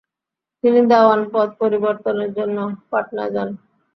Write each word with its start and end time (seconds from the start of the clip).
তিনি 0.63 0.79
দেওয়ান 0.91 1.21
পদ 1.33 1.49
পরিবর্তনের 1.61 2.29
জন্য 2.37 2.57
পাটনায় 2.91 3.31
যান। 3.35 3.49